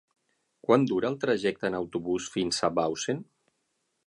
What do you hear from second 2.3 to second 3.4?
fins a Bausen?